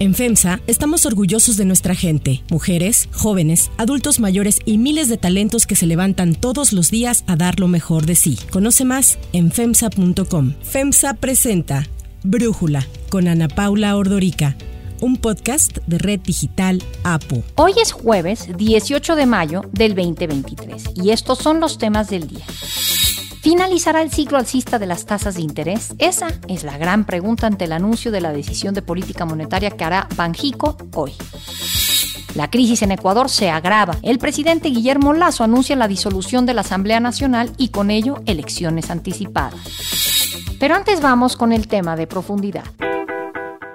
[0.00, 5.66] En FEMSA estamos orgullosos de nuestra gente, mujeres, jóvenes, adultos mayores y miles de talentos
[5.66, 8.38] que se levantan todos los días a dar lo mejor de sí.
[8.50, 10.54] Conoce más en FEMSA.com.
[10.62, 11.86] FEMSA presenta
[12.22, 14.56] Brújula con Ana Paula Ordorica
[15.00, 17.42] un podcast de Red Digital APO.
[17.56, 22.44] Hoy es jueves 18 de mayo del 2023 y estos son los temas del día.
[23.42, 25.94] ¿Finalizará el ciclo alcista de las tasas de interés?
[25.98, 29.82] Esa es la gran pregunta ante el anuncio de la decisión de política monetaria que
[29.82, 31.12] hará Banjico hoy.
[32.34, 33.96] La crisis en Ecuador se agrava.
[34.02, 38.90] El presidente Guillermo Lazo anuncia la disolución de la Asamblea Nacional y con ello elecciones
[38.90, 39.54] anticipadas.
[40.60, 42.64] Pero antes vamos con el tema de profundidad.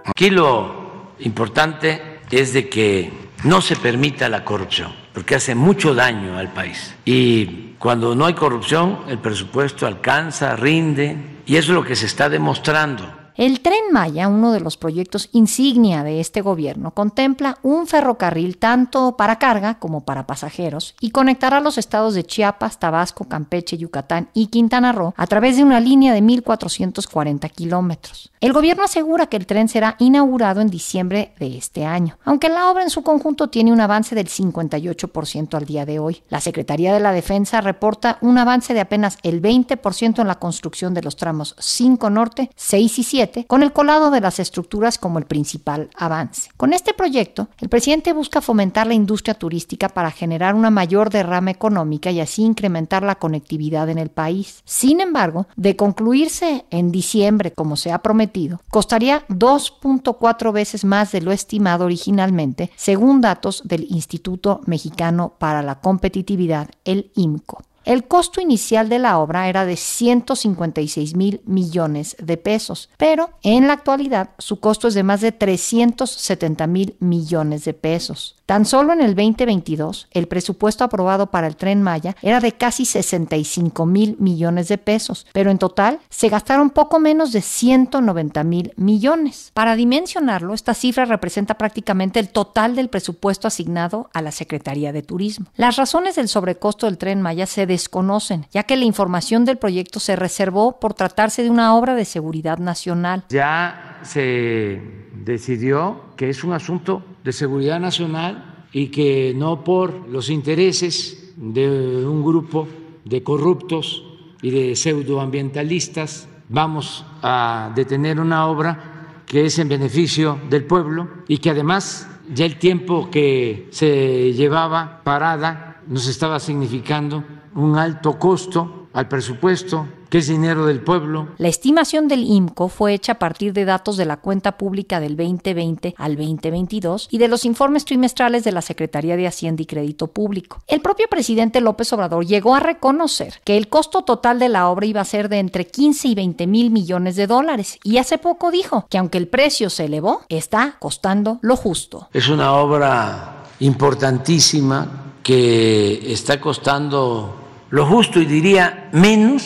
[0.05, 3.11] Aquí lo importante es de que
[3.43, 6.93] no se permita la corrupción, porque hace mucho daño al país.
[7.05, 12.05] Y cuando no hay corrupción, el presupuesto alcanza, rinde, y eso es lo que se
[12.05, 13.24] está demostrando.
[13.37, 19.17] El tren Maya, uno de los proyectos insignia de este gobierno, contempla un ferrocarril tanto
[19.17, 24.47] para carga como para pasajeros y conectará los estados de Chiapas, Tabasco, Campeche, Yucatán y
[24.47, 28.31] Quintana Roo a través de una línea de 1.440 kilómetros.
[28.39, 32.69] El gobierno asegura que el tren será inaugurado en diciembre de este año, aunque la
[32.69, 36.23] obra en su conjunto tiene un avance del 58% al día de hoy.
[36.29, 40.93] La Secretaría de la Defensa reporta un avance de apenas el 20% en la construcción
[40.93, 45.19] de los tramos 5 Norte, 6 y 7 con el colado de las estructuras como
[45.19, 46.49] el principal avance.
[46.57, 51.51] Con este proyecto, el presidente busca fomentar la industria turística para generar una mayor derrama
[51.51, 54.61] económica y así incrementar la conectividad en el país.
[54.65, 61.21] Sin embargo, de concluirse en diciembre como se ha prometido, costaría 2.4 veces más de
[61.21, 67.61] lo estimado originalmente, según datos del Instituto Mexicano para la Competitividad, el IMCO.
[67.85, 73.67] El costo inicial de la obra era de 156 mil millones de pesos, pero en
[73.67, 78.35] la actualidad su costo es de más de 370 mil millones de pesos.
[78.45, 82.85] Tan solo en el 2022, el presupuesto aprobado para el tren Maya era de casi
[82.85, 88.73] 65 mil millones de pesos, pero en total se gastaron poco menos de 190 mil
[88.77, 89.49] millones.
[89.55, 95.01] Para dimensionarlo, esta cifra representa prácticamente el total del presupuesto asignado a la Secretaría de
[95.01, 95.47] Turismo.
[95.55, 99.99] Las razones del sobrecosto del tren Maya se desconocen, ya que la información del proyecto
[99.99, 103.25] se reservó por tratarse de una obra de seguridad nacional.
[103.29, 104.81] Ya se
[105.23, 112.05] decidió que es un asunto de seguridad nacional y que no por los intereses de
[112.05, 112.67] un grupo
[113.03, 114.03] de corruptos
[114.41, 121.39] y de pseudoambientalistas vamos a detener una obra que es en beneficio del pueblo y
[121.39, 127.23] que además ya el tiempo que se llevaba parada nos estaba significando
[127.55, 131.29] un alto costo al presupuesto que es dinero del pueblo.
[131.37, 135.17] La estimación del IMCO fue hecha a partir de datos de la cuenta pública del
[135.17, 140.07] 2020 al 2022 y de los informes trimestrales de la Secretaría de Hacienda y Crédito
[140.07, 140.61] Público.
[140.67, 144.85] El propio presidente López Obrador llegó a reconocer que el costo total de la obra
[144.85, 148.51] iba a ser de entre 15 y 20 mil millones de dólares y hace poco
[148.51, 152.07] dijo que aunque el precio se elevó, está costando lo justo.
[152.13, 159.43] Es una obra importantísima que está costando lo justo y diría menos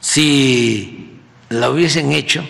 [0.00, 2.44] si la hubiesen hecho,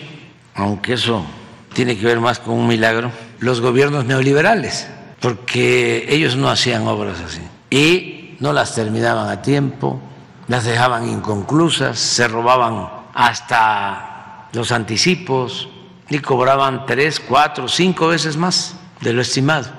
[0.55, 1.25] aunque eso
[1.73, 4.87] tiene que ver más con un milagro, los gobiernos neoliberales,
[5.19, 9.99] porque ellos no hacían obras así y no las terminaban a tiempo,
[10.47, 15.69] las dejaban inconclusas, se robaban hasta los anticipos
[16.09, 19.69] y cobraban tres, cuatro, cinco veces más de lo estimado.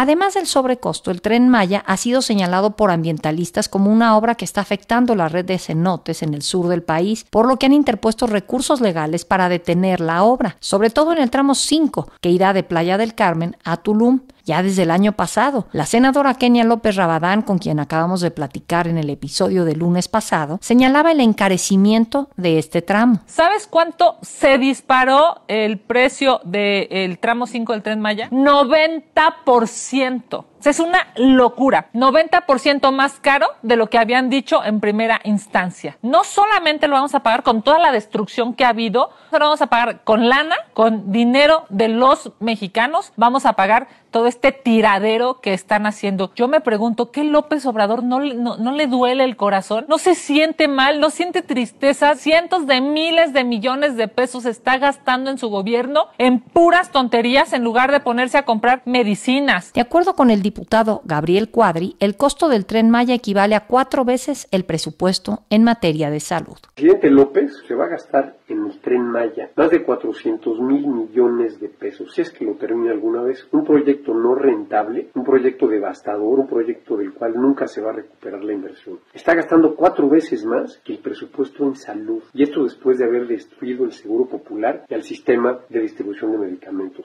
[0.00, 4.44] Además del sobrecosto, el tren Maya ha sido señalado por ambientalistas como una obra que
[4.44, 7.72] está afectando la red de cenotes en el sur del país, por lo que han
[7.72, 12.52] interpuesto recursos legales para detener la obra, sobre todo en el tramo 5, que irá
[12.52, 15.66] de Playa del Carmen a Tulum ya desde el año pasado.
[15.72, 20.08] La senadora Kenia López Rabadán, con quien acabamos de platicar en el episodio del lunes
[20.08, 23.20] pasado, señalaba el encarecimiento de este tramo.
[23.26, 28.30] ¿Sabes cuánto se disparó el precio del tramo 5 del tren Maya?
[28.30, 31.88] 90% ciento es una locura.
[31.94, 35.98] 90% más caro de lo que habían dicho en primera instancia.
[36.02, 39.62] No solamente lo vamos a pagar con toda la destrucción que ha habido, lo vamos
[39.62, 45.40] a pagar con lana, con dinero de los mexicanos, vamos a pagar todo este tiradero
[45.40, 46.32] que están haciendo.
[46.34, 49.84] Yo me pregunto, ¿qué López Obrador no, no, no le duele el corazón?
[49.88, 50.98] ¿No se siente mal?
[51.00, 52.14] ¿No siente tristeza?
[52.14, 57.52] Cientos de miles de millones de pesos está gastando en su gobierno en puras tonterías
[57.52, 59.72] en lugar de ponerse a comprar medicinas.
[59.72, 64.04] De acuerdo con el diputado Gabriel Cuadri, el costo del tren Maya equivale a cuatro
[64.04, 66.56] veces el presupuesto en materia de salud.
[66.56, 70.86] El presidente López se va a gastar en el tren Maya más de 400 mil
[70.86, 73.46] millones de pesos, si es que lo termina alguna vez.
[73.52, 77.94] Un proyecto no rentable, un proyecto devastador, un proyecto del cual nunca se va a
[77.94, 79.00] recuperar la inversión.
[79.12, 82.22] Está gastando cuatro veces más que el presupuesto en salud.
[82.32, 86.38] Y esto después de haber destruido el seguro popular y al sistema de distribución de
[86.38, 87.04] medicamentos.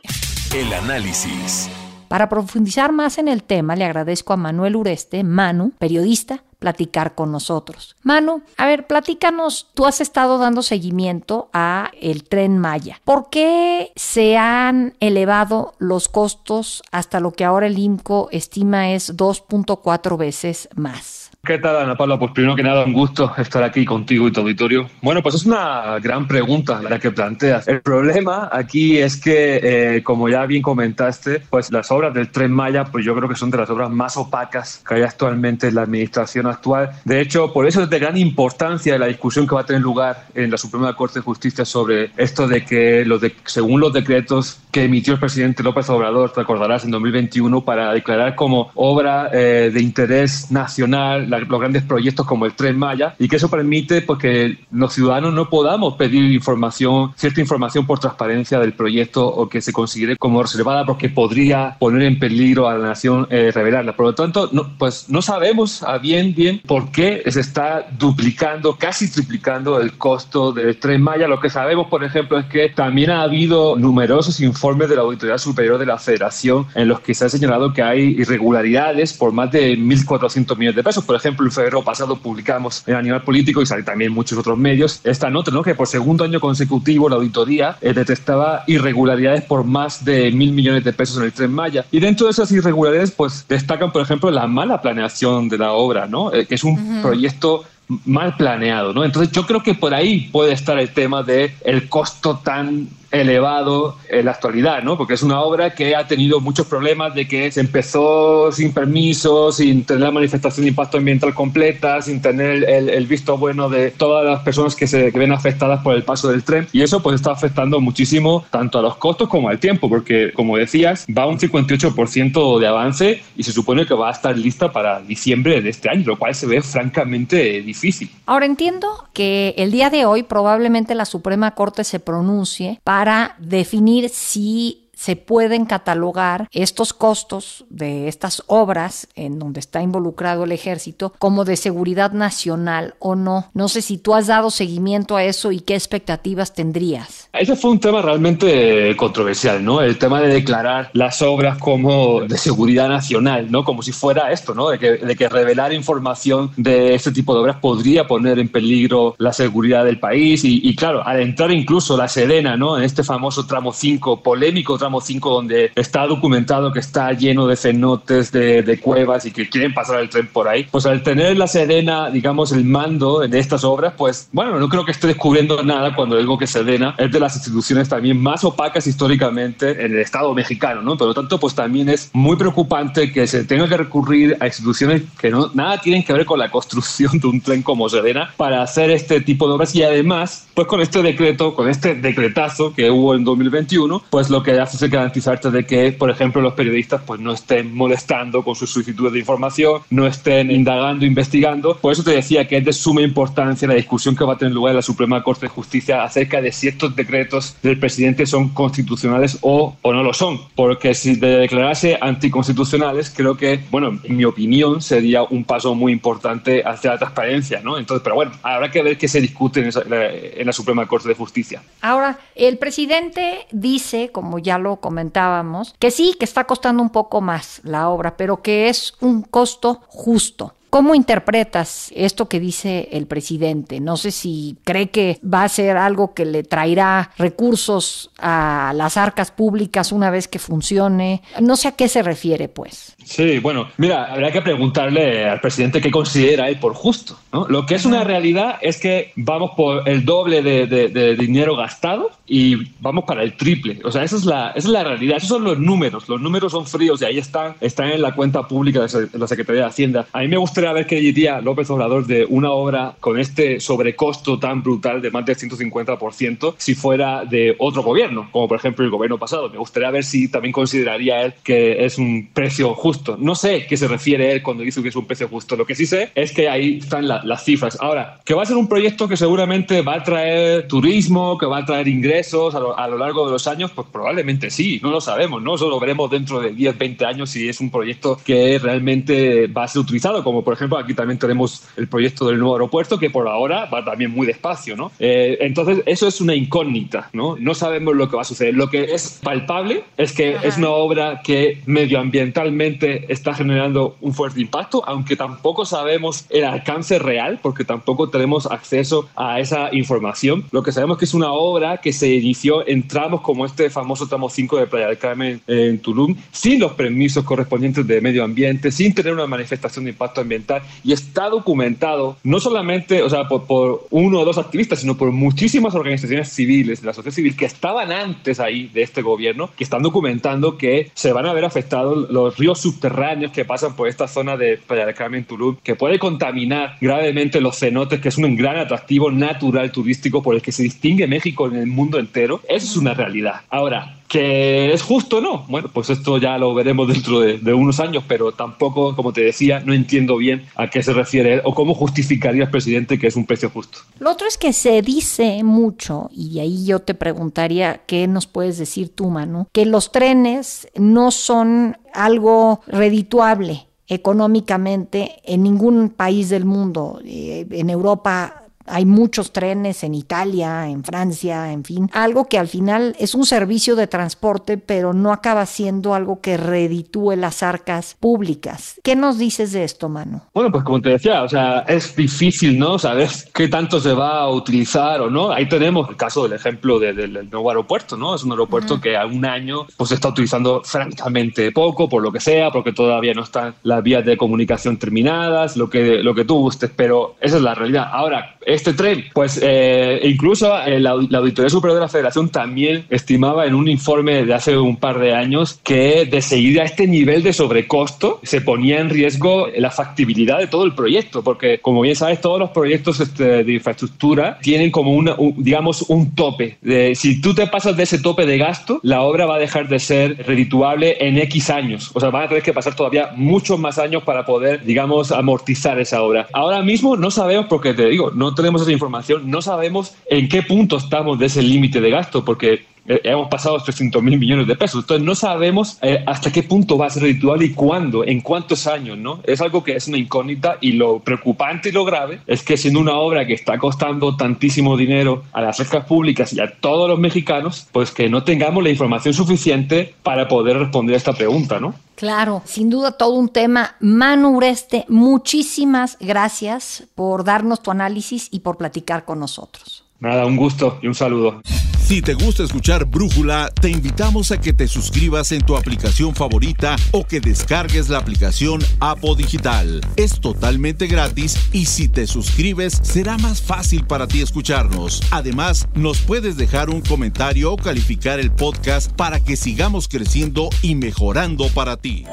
[0.55, 1.92] El análisis.
[2.07, 7.31] Para profundizar más en el tema, le agradezco a Manuel Ureste, Manu, periodista, platicar con
[7.31, 7.95] nosotros.
[8.03, 13.01] Manu, a ver, platícanos, tú has estado dando seguimiento a el tren Maya.
[13.03, 19.17] ¿Por qué se han elevado los costos hasta lo que ahora el IMCO estima es
[19.17, 21.22] 2.4 veces más?
[21.45, 22.17] ¿Qué tal, Ana Paula?
[22.17, 24.89] Pues primero que nada, un gusto estar aquí contigo y tu auditorio.
[25.01, 27.67] Bueno, pues es una gran pregunta la que planteas.
[27.67, 32.49] El problema aquí es que, eh, como ya bien comentaste, pues las obras del Tren
[32.49, 35.75] Maya, pues yo creo que son de las obras más opacas que hay actualmente en
[35.75, 36.91] la administración actual.
[37.03, 40.27] De hecho, por eso es de gran importancia la discusión que va a tener lugar
[40.35, 44.85] en la Suprema Corte de Justicia sobre esto de que, de, según los decretos que
[44.85, 49.81] emitió el presidente López Obrador, te acordarás, en 2021, para declarar como obra eh, de
[49.81, 54.57] interés nacional los grandes proyectos como el Tren Maya y que eso permite pues, que
[54.71, 59.73] los ciudadanos no podamos pedir información, cierta información por transparencia del proyecto o que se
[59.73, 63.95] considere como reservada porque podría poner en peligro a la nación eh, revelarla.
[63.95, 68.75] Por lo tanto, no, pues no sabemos a bien bien por qué se está duplicando,
[68.75, 71.27] casi triplicando el costo del Tren Maya.
[71.27, 75.37] Lo que sabemos, por ejemplo, es que también ha habido numerosos informes de la Auditoría
[75.37, 79.51] Superior de la Federación en los que se ha señalado que hay irregularidades por más
[79.51, 81.03] de 1.400 millones de pesos.
[81.03, 85.01] Por ejemplo, en febrero pasado publicamos en Animal Político y sale también muchos otros medios
[85.03, 85.63] esta nota, ¿no?
[85.63, 90.83] que por segundo año consecutivo la auditoría eh, detectaba irregularidades por más de mil millones
[90.83, 91.85] de pesos en el Tren Maya.
[91.91, 96.07] Y dentro de esas irregularidades, pues destacan, por ejemplo, la mala planeación de la obra,
[96.07, 96.33] ¿no?
[96.33, 97.63] Eh, que es un proyecto
[98.05, 99.03] mal planeado, ¿no?
[99.03, 103.95] Entonces yo creo que por ahí puede estar el tema de el costo tan elevado
[104.09, 104.97] en la actualidad, ¿no?
[104.97, 109.51] Porque es una obra que ha tenido muchos problemas de que se empezó sin permiso,
[109.51, 114.25] sin tener la manifestación de impacto ambiental completa, sin tener el, visto bueno de todas
[114.25, 116.67] las personas que se ven afectadas por el paso del tren.
[116.73, 120.57] Y eso pues está afectando muchísimo tanto a los costos como al tiempo, porque como
[120.57, 125.01] decías, va un 58% de avance y se supone que va a estar lista para
[125.01, 127.82] diciembre de este año, lo cual se ve francamente difícil.
[128.25, 134.09] Ahora entiendo que el día de hoy probablemente la Suprema Corte se pronuncie para definir
[134.09, 141.11] si se pueden catalogar estos costos de estas obras en donde está involucrado el ejército
[141.19, 143.51] como de seguridad nacional o no.
[143.53, 147.27] No sé si tú has dado seguimiento a eso y qué expectativas tendrías.
[147.33, 149.81] Ese fue un tema realmente controversial, ¿no?
[149.81, 153.65] El tema de declarar las obras como de seguridad nacional, ¿no?
[153.65, 154.69] Como si fuera esto, ¿no?
[154.69, 159.83] De que, revelar información de este tipo de obras podría poner en peligro la seguridad
[159.83, 162.77] del país y, y claro, al entrar incluso la Sedena, ¿no?
[162.77, 167.55] En este famoso tramo 5, polémico tramo 5 donde está documentado que está lleno de
[167.55, 171.47] cenotes, de, cuevas y que quieren pasar el tren por ahí, pues al tener la
[171.47, 175.95] Sedena, digamos, el mando de estas obras, pues bueno, no creo que esté descubriendo nada
[175.95, 180.33] cuando digo que Sedena es de las instituciones también más opacas históricamente en el Estado
[180.33, 180.97] mexicano, ¿no?
[180.97, 185.03] Por lo tanto, pues también es muy preocupante que se tenga que recurrir a instituciones
[185.19, 188.61] que no, nada tienen que ver con la construcción de un tren como Sedena para
[188.61, 192.89] hacer este tipo de obras y además, pues con este decreto, con este decretazo que
[192.89, 197.19] hubo en 2021, pues lo que hace garantizarte de que, por ejemplo, los periodistas pues
[197.19, 201.77] no estén molestando con sus solicitudes de información, no estén indagando, investigando.
[201.77, 204.53] Por eso te decía que es de suma importancia la discusión que va a tener
[204.53, 208.49] lugar en la Suprema Corte de Justicia acerca de si estos decretos del presidente son
[208.49, 210.39] constitucionales o, o no lo son.
[210.55, 215.91] Porque si de declararse anticonstitucionales, creo que, bueno, en mi opinión, sería un paso muy
[215.91, 217.77] importante hacia la transparencia, ¿no?
[217.77, 221.15] Entonces, pero bueno, habrá que ver qué se discute en, en la Suprema Corte de
[221.15, 221.61] Justicia.
[221.81, 227.21] Ahora, el presidente dice, como ya lo comentábamos, que sí, que está costando un poco
[227.21, 230.53] más la obra, pero que es un costo justo.
[230.73, 233.79] ¿Cómo interpretas esto que dice el presidente?
[233.79, 238.97] No sé si cree que va a ser algo que le traerá recursos a las
[238.97, 241.21] arcas públicas una vez que funcione.
[241.39, 242.95] No sé a qué se refiere, pues.
[243.05, 247.19] Sí, bueno, mira, habría que preguntarle al presidente qué considera él por justo.
[247.33, 247.47] ¿No?
[247.47, 252.11] Lo que es una realidad es que vamos por el doble de, de, dinero gastado
[252.27, 253.79] y vamos para el triple.
[253.83, 256.07] O sea, esa es, la, esa es la realidad, esos son los números.
[256.07, 259.63] Los números son fríos y ahí están, están en la cuenta pública de la Secretaría
[259.63, 260.07] de Hacienda.
[260.13, 264.39] A mí me gustaría ver qué diría López Obrador de una obra con este sobrecosto
[264.39, 268.91] tan brutal de más del 150% si fuera de otro gobierno, como por ejemplo el
[268.91, 269.49] gobierno pasado.
[269.49, 273.17] Me gustaría ver si también consideraría él que es un precio justo.
[273.19, 275.55] No sé qué se refiere él cuando dice que es un precio justo.
[275.55, 277.77] Lo que sí sé es que ahí están las cifras.
[277.79, 281.59] Ahora, que va a ser un proyecto que seguramente va a traer turismo, que va
[281.59, 284.91] a traer ingresos a lo, a lo largo de los años, pues probablemente sí, no
[284.91, 285.55] lo sabemos, ¿no?
[285.55, 289.63] Eso lo veremos dentro de 10, 20 años si es un proyecto que realmente va
[289.63, 293.09] a ser utilizado, como por ejemplo aquí también tenemos el proyecto del nuevo aeropuerto, que
[293.09, 294.91] por ahora va también muy despacio, ¿no?
[294.99, 297.35] Eh, entonces, eso es una incógnita, ¿no?
[297.37, 298.53] No sabemos lo que va a suceder.
[298.53, 304.41] Lo que es palpable es que es una obra que medioambientalmente está generando un fuerte
[304.41, 310.45] impacto, aunque tampoco sabemos el alcance real, porque tampoco tenemos acceso a esa información.
[310.51, 314.07] Lo que sabemos que es una obra que se inició en tramos como este famoso
[314.07, 318.71] tramo 5 de Playa del Carmen en Tulum, sin los permisos correspondientes de medio ambiente,
[318.71, 323.45] sin tener una manifestación de impacto ambiental y está documentado no solamente, o sea, por,
[323.45, 327.45] por uno o dos activistas, sino por muchísimas organizaciones civiles de la sociedad civil que
[327.45, 332.09] estaban antes ahí de este gobierno, que están documentando que se van a ver afectados
[332.09, 335.99] los ríos subterráneos que pasan por esta zona de Playa del Carmen, Tulum, que puede
[335.99, 337.02] contaminar gravemente
[337.41, 341.47] los cenotes, que es un gran atractivo natural turístico por el que se distingue México
[341.47, 342.41] en el mundo entero.
[342.47, 343.41] Eso es una realidad.
[343.49, 345.43] Ahora, ¿Que es justo o no?
[345.47, 349.61] Bueno, pues esto ya lo veremos dentro de, unos años, pero tampoco, como te decía,
[349.61, 353.25] no entiendo bien a qué se refiere o cómo justificaría el presidente que es un
[353.25, 353.79] precio justo.
[353.97, 358.59] Lo otro es que se dice mucho, y ahí yo te preguntaría qué nos puedes
[358.59, 366.45] decir tú, Manu, que los trenes no son algo redituable económicamente en ningún país del
[366.45, 367.01] mundo.
[367.03, 371.89] Eh, en Europa hay muchos trenes en Italia, en Francia, en fin.
[371.93, 376.37] Algo que al final es un servicio de transporte, pero no acaba siendo algo que
[376.37, 378.79] reditúe las arcas públicas.
[378.83, 380.21] ¿Qué nos dices de esto, Manu?
[380.33, 382.79] Bueno, pues como te decía, o sea, es difícil, ¿no?
[382.79, 385.31] Saber qué tanto se va a utilizar o no.
[385.31, 388.15] Ahí tenemos el caso del ejemplo del nuevo aeropuerto, ¿no?
[388.15, 392.11] Es un aeropuerto que a un año pues se está utilizando francamente poco, por lo
[392.11, 396.25] que sea, porque todavía no están las vías de comunicación terminadas, lo que, lo que
[396.25, 397.87] tú gustes, pero esa es la realidad.
[397.91, 399.05] Ahora, este tren?
[399.13, 404.25] Pues eh, incluso eh, la, Auditoría Superior de la Federación también estimaba en un informe
[404.25, 408.41] de hace un par de años que de seguir a este nivel de sobrecosto se
[408.41, 412.51] ponía en riesgo la factibilidad de todo el proyecto, porque como bien sabes, todos los
[412.51, 416.57] proyectos este, de infraestructura tienen como una, un, digamos, un tope.
[416.61, 419.67] De, si tú te pasas de ese tope de gasto, la obra va a dejar
[419.67, 421.91] de ser redituable en X años.
[421.93, 425.79] O sea, van a tener que pasar todavía muchos más años para poder, digamos, amortizar
[425.79, 426.27] esa obra.
[426.33, 430.43] Ahora mismo no sabemos, porque te digo, no tenemos esa información, no sabemos en qué
[430.43, 434.55] punto estamos de ese límite de gasto, porque eh, hemos pasado 300 mil millones de
[434.55, 434.83] pesos.
[434.83, 438.67] Entonces no sabemos eh, hasta qué punto va a ser ritual y cuándo, en cuántos
[438.67, 439.21] años, ¿no?
[439.23, 442.79] Es algo que es una incógnita y lo preocupante y lo grave es que siendo
[442.79, 446.99] una obra que está costando tantísimo dinero a las arcas públicas y a todos los
[446.99, 451.75] mexicanos, pues que no tengamos la información suficiente para poder responder a esta pregunta, ¿no?
[451.95, 453.75] Claro, sin duda todo un tema.
[453.79, 459.82] Manu Ureste, muchísimas gracias por darnos tu análisis y por platicar con nosotros.
[460.03, 461.41] Nada, un gusto y un saludo.
[461.81, 466.75] Si te gusta escuchar Brújula, te invitamos a que te suscribas en tu aplicación favorita
[466.91, 469.79] o que descargues la aplicación Apo Digital.
[469.95, 475.01] Es totalmente gratis y si te suscribes será más fácil para ti escucharnos.
[475.09, 480.75] Además, nos puedes dejar un comentario o calificar el podcast para que sigamos creciendo y
[480.75, 482.03] mejorando para ti.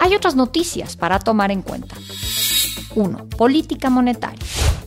[0.00, 1.96] Hay otras noticias para tomar en cuenta.
[2.94, 3.24] 1.
[3.38, 4.38] Política monetaria.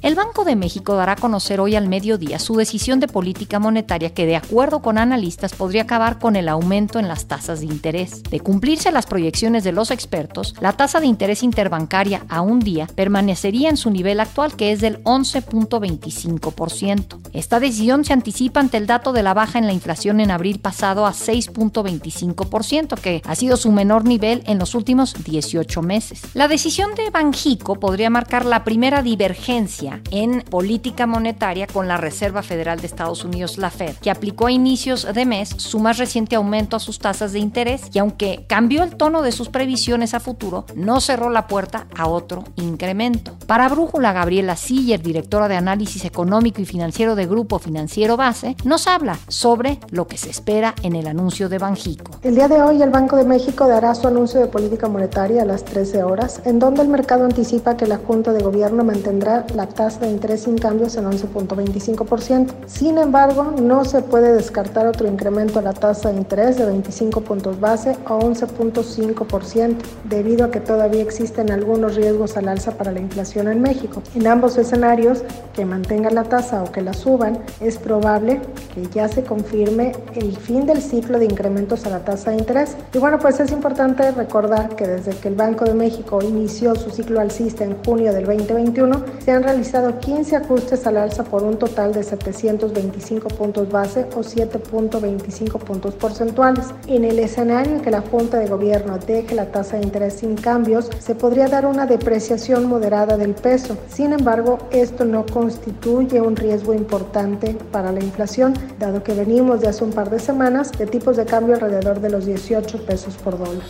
[0.05, 4.13] El Banco de México dará a conocer hoy al mediodía su decisión de política monetaria
[4.13, 8.21] que, de acuerdo con analistas, podría acabar con el aumento en las tasas de interés.
[8.21, 12.88] De cumplirse las proyecciones de los expertos, la tasa de interés interbancaria a un día
[12.93, 17.21] permanecería en su nivel actual, que es del 11.25%.
[17.33, 20.59] Esta decisión se anticipa ante el dato de la baja en la inflación en abril
[20.59, 26.21] pasado a 6.25%, que ha sido su menor nivel en los últimos 18 meses.
[26.35, 32.43] La decisión de Banjico podría marcar la primera divergencia en política monetaria con la Reserva
[32.43, 36.35] Federal de Estados Unidos, la Fed, que aplicó a inicios de mes su más reciente
[36.35, 40.19] aumento a sus tasas de interés y aunque cambió el tono de sus previsiones a
[40.19, 43.37] futuro, no cerró la puerta a otro incremento.
[43.47, 48.87] Para Brújula, Gabriela Siller, directora de análisis económico y financiero de Grupo Financiero Base, nos
[48.87, 52.11] habla sobre lo que se espera en el anuncio de Banjico.
[52.21, 55.45] El día de hoy el Banco de México dará su anuncio de política monetaria a
[55.45, 59.63] las 13 horas, en donde el mercado anticipa que la Junta de Gobierno mantendrá la
[59.75, 62.48] tasa de interés sin cambios en 11.25%.
[62.65, 67.22] Sin embargo, no se puede descartar otro incremento a la tasa de interés de 25
[67.22, 73.00] puntos base a 11.5%, debido a que todavía existen algunos riesgos al alza para la
[73.00, 74.01] inflación en México.
[74.15, 78.41] En ambos escenarios, que mantengan la tasa o que la suban, es probable
[78.74, 82.75] que ya se confirme el fin del ciclo de incrementos a la tasa de interés.
[82.94, 86.89] Y bueno, pues es importante recordar que desde que el Banco de México inició su
[86.89, 91.57] ciclo alcista en junio del 2021, se han realizado 15 ajustes al alza por un
[91.57, 96.67] total de 725 puntos base o 7.25 puntos porcentuales.
[96.88, 100.36] En el escenario en que la Junta de Gobierno deje la tasa de interés sin
[100.36, 103.75] cambios, se podría dar una depreciación moderada del peso.
[103.89, 109.69] Sin embargo, esto no constituye un riesgo importante para la inflación, dado que venimos de
[109.69, 113.38] hace un par de semanas de tipos de cambio alrededor de los 18 pesos por
[113.38, 113.65] dólar.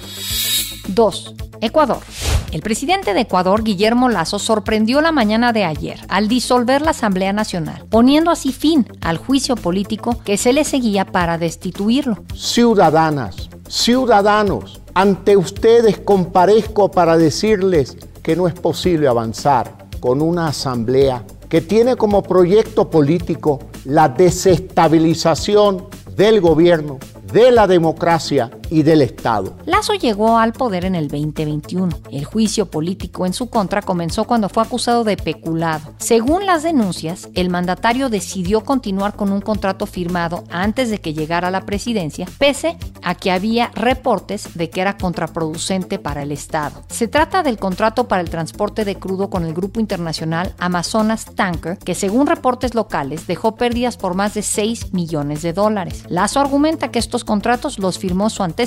[0.90, 1.36] 2.
[1.62, 2.00] Ecuador.
[2.56, 7.34] El presidente de Ecuador, Guillermo Lazo, sorprendió la mañana de ayer al disolver la Asamblea
[7.34, 12.24] Nacional, poniendo así fin al juicio político que se le seguía para destituirlo.
[12.34, 21.26] Ciudadanas, ciudadanos, ante ustedes comparezco para decirles que no es posible avanzar con una asamblea
[21.50, 27.00] que tiene como proyecto político la desestabilización del gobierno,
[27.34, 29.56] de la democracia y del Estado.
[29.66, 31.90] Lazo llegó al poder en el 2021.
[32.12, 35.94] El juicio político en su contra comenzó cuando fue acusado de peculado.
[35.98, 41.48] Según las denuncias, el mandatario decidió continuar con un contrato firmado antes de que llegara
[41.48, 46.84] a la presidencia, pese a que había reportes de que era contraproducente para el Estado.
[46.90, 51.78] Se trata del contrato para el transporte de crudo con el grupo internacional Amazonas Tanker,
[51.78, 56.04] que según reportes locales dejó pérdidas por más de 6 millones de dólares.
[56.10, 58.65] Lazo argumenta que estos contratos los firmó su antecesor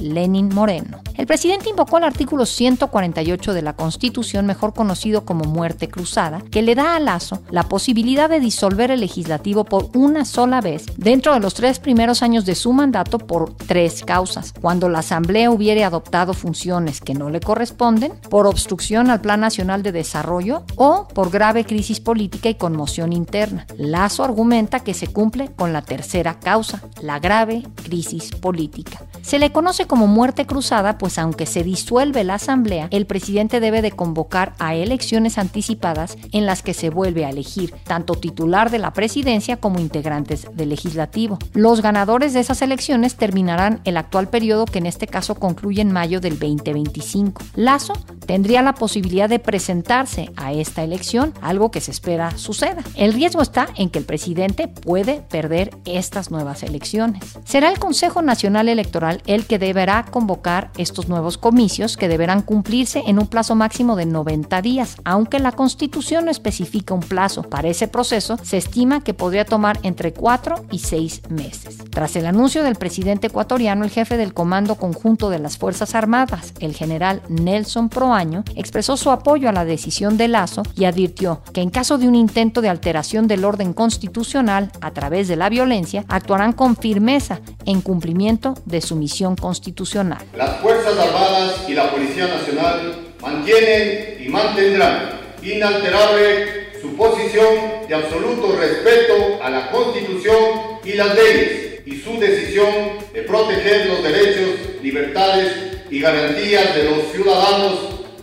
[0.00, 1.00] Lenin Moreno.
[1.16, 6.62] El presidente invocó el artículo 148 de la Constitución, mejor conocido como muerte cruzada, que
[6.62, 11.34] le da a Lazo la posibilidad de disolver el legislativo por una sola vez dentro
[11.34, 14.52] de los tres primeros años de su mandato por tres causas.
[14.60, 19.82] Cuando la Asamblea hubiere adoptado funciones que no le corresponden, por obstrucción al Plan Nacional
[19.82, 23.66] de Desarrollo o por grave crisis política y conmoción interna.
[23.76, 29.02] Lazo argumenta que se cumple con la tercera causa, la grave crisis política.
[29.24, 33.80] Se le conoce como muerte cruzada, pues aunque se disuelve la asamblea, el presidente debe
[33.80, 38.78] de convocar a elecciones anticipadas en las que se vuelve a elegir tanto titular de
[38.78, 41.38] la presidencia como integrantes del legislativo.
[41.54, 45.90] Los ganadores de esas elecciones terminarán el actual periodo que en este caso concluye en
[45.90, 47.40] mayo del 2025.
[47.54, 47.94] Lazo
[48.26, 52.84] tendría la posibilidad de presentarse a esta elección, algo que se espera suceda.
[52.94, 57.38] El riesgo está en que el presidente puede perder estas nuevas elecciones.
[57.44, 63.02] Será el Consejo Nacional Electoral el que deberá convocar estos nuevos comicios que deberán cumplirse
[63.06, 64.96] en un plazo máximo de 90 días.
[65.04, 69.78] Aunque la Constitución no especifica un plazo para ese proceso, se estima que podría tomar
[69.82, 71.78] entre 4 y 6 meses.
[71.90, 76.52] Tras el anuncio del presidente ecuatoriano, el jefe del Comando Conjunto de las Fuerzas Armadas,
[76.60, 81.62] el general Nelson Proaño, expresó su apoyo a la decisión de Lazo y advirtió que
[81.62, 86.04] en caso de un intento de alteración del orden constitucional a través de la violencia,
[86.08, 89.03] actuarán con firmeza en cumplimiento de su misión
[89.40, 90.24] constitucional.
[90.36, 98.56] Las Fuerzas Armadas y la Policía Nacional mantienen y mantendrán inalterable su posición de absoluto
[98.56, 105.52] respeto a la Constitución y las leyes y su decisión de proteger los derechos, libertades
[105.90, 107.78] y garantías de los ciudadanos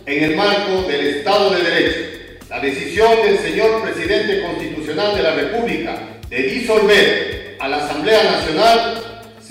[0.06, 2.00] en el marco del Estado de Derecho.
[2.50, 9.01] La decisión del señor presidente constitucional de la República de disolver a la Asamblea Nacional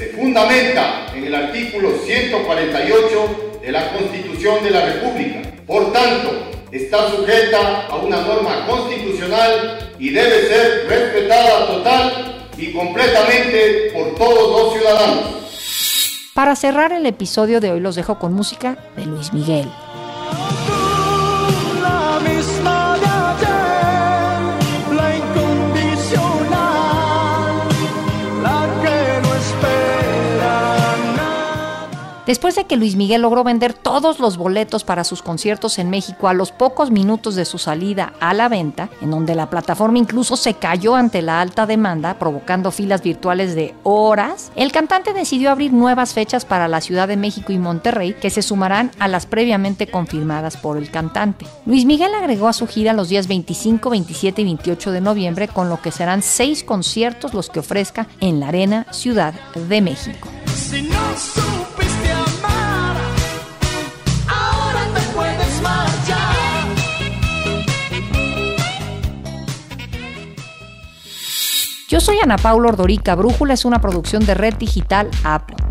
[0.01, 5.41] se fundamenta en el artículo 148 de la Constitución de la República.
[5.67, 13.91] Por tanto, está sujeta a una norma constitucional y debe ser respetada total y completamente
[13.93, 16.31] por todos los ciudadanos.
[16.33, 19.67] Para cerrar el episodio de hoy los dejo con música de Luis Miguel.
[32.31, 36.29] Después de que Luis Miguel logró vender todos los boletos para sus conciertos en México
[36.29, 40.37] a los pocos minutos de su salida a la venta, en donde la plataforma incluso
[40.37, 45.73] se cayó ante la alta demanda, provocando filas virtuales de horas, el cantante decidió abrir
[45.73, 49.87] nuevas fechas para la Ciudad de México y Monterrey que se sumarán a las previamente
[49.87, 51.45] confirmadas por el cantante.
[51.65, 55.67] Luis Miguel agregó a su gira los días 25, 27 y 28 de noviembre, con
[55.67, 60.29] lo que serán seis conciertos los que ofrezca en la Arena Ciudad de México.
[71.91, 73.15] Yo soy Ana Paula Ordorica.
[73.15, 75.70] Brújula es una producción de Red Digital APO.